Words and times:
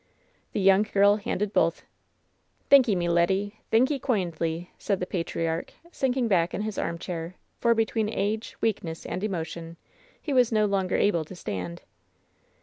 ''The 0.53 0.59
young 0.59 0.81
girl 0.81 1.17
handed 1.17 1.53
both. 1.53 1.83
"Thanky, 2.71 2.95
me 2.97 3.07
leddy! 3.07 3.59
Thanky 3.71 3.99
koindly!" 4.01 4.71
said 4.79 4.99
the 4.99 5.05
patriarch, 5.05 5.73
sinking 5.91 6.27
back 6.27 6.55
in 6.55 6.63
his 6.63 6.79
armchair; 6.79 7.35
for 7.59 7.75
between 7.75 8.09
age, 8.09 8.55
weakness 8.61 9.05
and 9.05 9.23
emotion 9.23 9.77
he 10.19 10.33
was 10.33 10.51
no 10.51 10.65
longer 10.65 10.95
able 10.95 11.23
to 11.25 11.35
stand. 11.35 11.83